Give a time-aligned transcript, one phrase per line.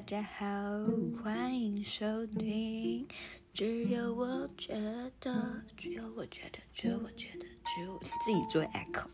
[0.00, 0.46] 大家好，
[1.22, 3.06] 欢迎收听。
[3.52, 4.72] 只有我觉
[5.20, 9.08] 得，只有我觉得，只有我觉得，只有我自己做 echo。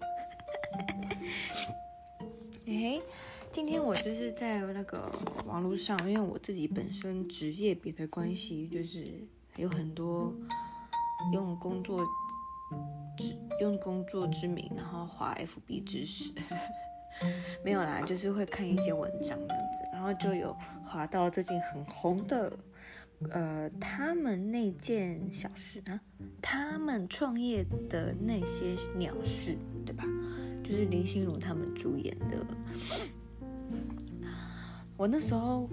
[2.71, 3.03] 哎，
[3.51, 5.13] 今天我就是在那个
[5.45, 9.27] 网络上，因为我自己本身职业别的关系，就是
[9.57, 10.33] 有很多
[11.33, 12.07] 用工作
[13.19, 16.33] 之用工作之名，然后划 FB 知识。
[17.65, 19.66] 没有啦，就是会看一些文章这样子，
[19.97, 22.53] 然后就有滑到最近很红的，
[23.31, 25.99] 呃，他们那件小事啊，
[26.43, 30.05] 他们创业的那些鸟事，对吧？
[30.63, 32.47] 就是林心如他们主演的。
[34.99, 35.67] 我那时候。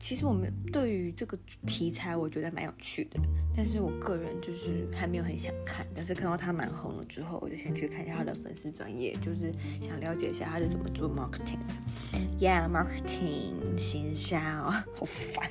[0.00, 3.20] 其实我们对于这个题材，我觉得蛮有趣的，
[3.54, 5.86] 但是我个人就是还没有很想看。
[5.94, 11.74] 但是看到他蛮红了之后，我就先去看一下他的粉丝专业，就是想了解一下他是怎么做 marketing 的。
[12.40, 15.50] Yeah，marketing 行销，好烦。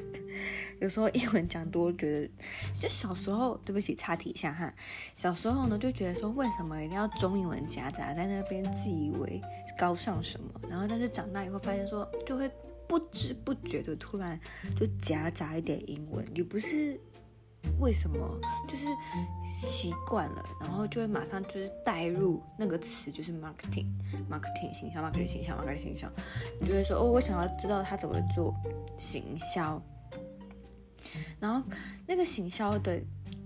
[0.79, 2.29] 有时候英文讲多，觉得
[2.73, 4.73] 就小时候，对不起，插题一下哈。
[5.15, 9.39] 小时候呢，就觉得说，为什么一定要中英文夹杂在那边，自以为
[9.77, 10.49] 高尚什么？
[10.67, 12.49] 然后，但是长大以后发现说，就会。
[12.89, 14.37] 不知不觉的，突然
[14.75, 16.99] 就夹杂一点英文，也不是
[17.79, 18.17] 为什么，
[18.67, 18.85] 就是
[19.55, 26.11] 习惯了，然后就会马上就是带入那个词，就是 marketing，marketing 形象，marketing 形象，marketing 形象，
[26.59, 28.51] 你就会说哦，我想要知道他怎么做
[28.97, 29.79] 行销，
[31.39, 31.61] 然后
[32.07, 32.99] 那个行销的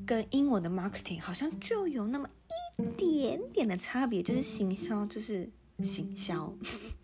[0.05, 2.29] 跟英文的 marketing 好像就有那么
[2.77, 5.51] 一点点的差别，就是行销就是。
[5.81, 6.53] 行销，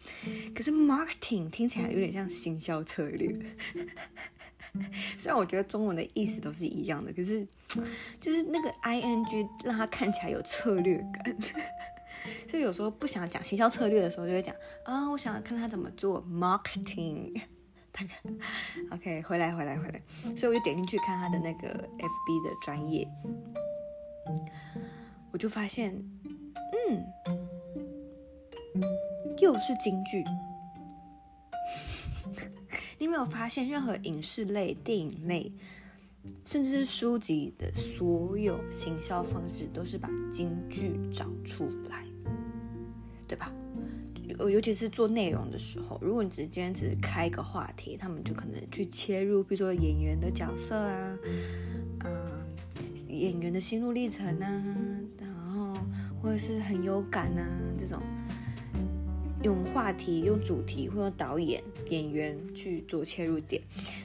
[0.53, 3.35] 可是 marketing 听起来有点像行销策略。
[5.17, 7.47] 虽然我觉得中文的意思都是一样的，可是
[8.19, 11.37] 就是那个 ing 让它看起来有策略感。
[12.47, 14.53] 所以有时候不想讲行销策略的时候，就会讲
[14.83, 17.41] 啊，我想看他怎么做 marketing。
[17.91, 18.15] 大概
[18.91, 20.01] OK，回来回来回来，
[20.35, 23.07] 所以我就点进去看他的那个 FB 的专业，
[25.31, 25.91] 我就发现，
[26.87, 27.48] 嗯。
[29.41, 30.23] 又是京剧，
[32.99, 35.51] 你没有发现任何影视类、电影类，
[36.43, 42.05] 甚至是书籍的所有行销方式，都是把京剧找出来，
[43.27, 43.51] 对吧？
[44.37, 51.17] 尤其是做内容的时候，如果你只是今天只是开一个话题，他们就可能去切入，比如说演员的角色啊，
[52.05, 52.45] 嗯，
[53.07, 54.63] 演员的心路历程啊，
[55.17, 55.73] 然后
[56.21, 58.01] 或者是很有感啊这种。
[59.43, 63.61] 用话题、用主题或用导演、演员去做切入点，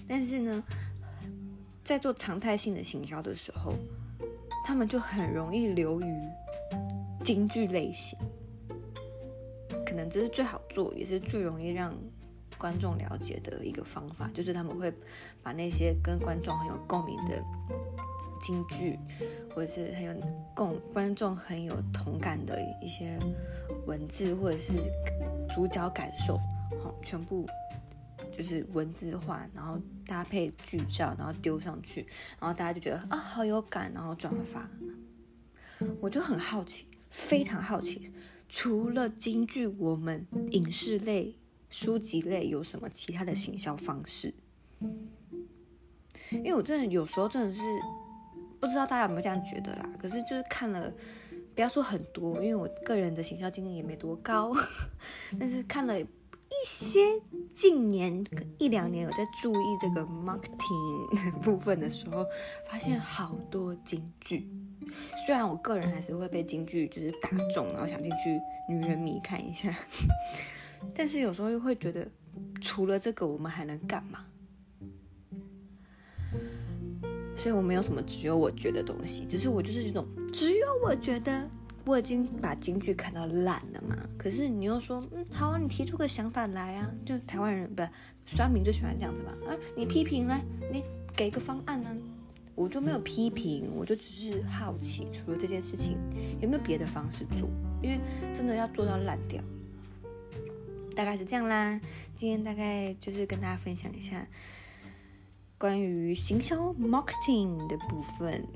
[0.06, 0.62] 但是呢，
[1.82, 3.74] 在做常态性的行销的时候，
[4.64, 6.14] 他们就很容易流于
[7.24, 8.18] 京剧类型。
[9.84, 11.92] 可能这是最好做，也是最容易让
[12.56, 14.92] 观众了解的一个方法，就是他们会
[15.42, 17.44] 把那些跟观众很有共鸣的。
[18.44, 18.98] 京剧，
[19.54, 20.14] 或者是很有
[20.54, 23.18] 共观众很有同感的一些
[23.86, 24.74] 文字，或者是
[25.50, 26.36] 主角感受，
[26.82, 27.46] 好，全部
[28.30, 32.06] 就是文字化，然后搭配剧照，然后丢上去，
[32.38, 34.68] 然后大家就觉得啊，好有感，然后转发。
[36.02, 38.12] 我就很好奇，非常好奇，
[38.50, 41.34] 除了京剧，我们影视类、
[41.70, 44.34] 书籍类有什么其他的行销方式？
[46.30, 47.62] 因为我真的有时候真的是。
[48.64, 49.86] 不知道大家有没有这样觉得啦？
[50.00, 50.90] 可是就是看了，
[51.54, 54.52] 不要说很多，因为我个人的行销经验也没多高，
[55.38, 56.06] 但是看了一
[56.64, 56.98] 些
[57.52, 58.24] 近年
[58.58, 62.24] 一两年有在注意这个 marketing 部分的时候，
[62.66, 64.48] 发现好多京剧。
[65.26, 69.74] 虽然我个人还是会被京剧就是打中，然后想进去女人迷看一下，
[70.96, 72.08] 但是有时候又会觉得，
[72.62, 74.24] 除了这个，我们还能干嘛？
[77.44, 81.46] 所以我没有什么只有我觉得东西，只是我就是这种只有我觉得
[81.84, 83.94] 我已经把京剧看到烂了嘛。
[84.16, 87.90] 可是你又说，嗯，好啊，你提出个想法来啊，就台湾人不是
[88.24, 89.32] 酸民就喜欢这样子嘛。
[89.46, 90.42] 啊，你批评来，
[90.72, 90.82] 你
[91.14, 91.94] 给个方案呢？
[92.54, 95.98] 我就没有批评，我就只是好奇，除了这件事情
[96.40, 97.46] 有没有别的方式做？
[97.82, 98.00] 因为
[98.34, 99.44] 真的要做到烂掉，
[100.96, 101.78] 大概是这样啦。
[102.14, 104.26] 今天大概就是跟大家分享一下。
[105.56, 108.46] 关于行销 marketing 的部分，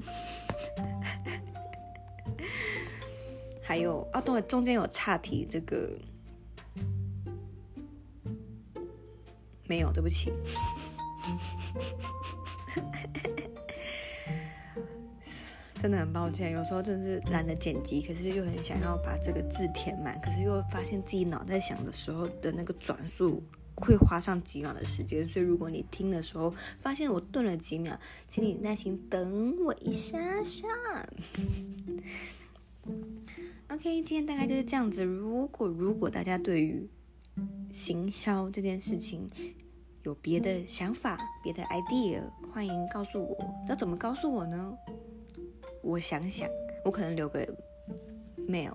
[3.63, 5.91] 还有啊，对，中间有岔题，这个
[9.67, 10.33] 没有，对不起，
[15.81, 23.43] 真的很抱歉，有时候真的是懒得剪辑，可是又很想要把这个字填满，可是又发现自己脑袋想的时候的那个转速。
[23.81, 27.99] 会花上几秒的时间，所以如果你听的时候发现我顿了几秒，
[28.29, 30.69] 请你耐心等我一下下。
[33.69, 35.05] OK，今天大概就是这样子。
[35.05, 36.89] 如果如果大家对于
[37.71, 39.31] 行销这件事情
[40.03, 42.23] 有别的想法、别的 idea，
[42.53, 43.37] 欢迎告诉我。
[43.69, 44.77] 要怎么告诉我呢？
[45.83, 46.49] 我想想，
[46.85, 47.47] 我可能留个
[48.49, 48.75] mail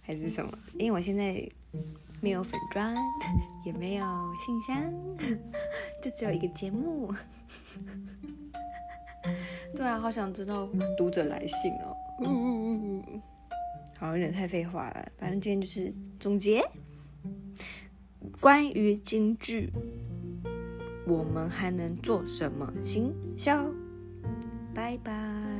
[0.00, 1.48] 还是什么，因为我现在。
[2.24, 2.96] 没有粉砖，
[3.66, 4.06] 也没有
[4.40, 4.90] 信箱，
[6.00, 7.12] 就只有一个节目。
[9.76, 10.66] 对啊，好想知道
[10.96, 11.94] 读者来信哦。
[12.20, 13.22] 嗯嗯嗯
[13.98, 15.06] 好，有点太废话了。
[15.18, 16.62] 反正今天就是总结，
[18.40, 19.70] 关于京剧，
[21.06, 23.66] 我们还能做什么行销？
[24.74, 25.53] 拜拜。